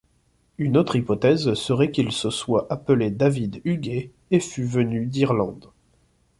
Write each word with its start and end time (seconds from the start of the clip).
Une 0.57 0.77
autre 0.77 0.95
hypothèse 0.95 1.53
serait 1.53 1.91
qu'il 1.91 2.11
se 2.11 2.31
soit 2.31 2.65
appelé 2.73 3.11
David 3.11 3.61
Huguet 3.65 4.09
et 4.31 4.39
fût 4.39 4.63
venu 4.65 5.05
d'Irlande. 5.05 5.69